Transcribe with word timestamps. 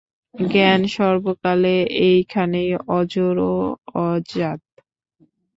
জ্ঞান 0.35 0.81
সর্বকালে 0.95 1.75
এইখানেই, 2.03 2.69
অজর 2.91 3.35
ও 3.51 3.55
অজাত। 4.03 4.61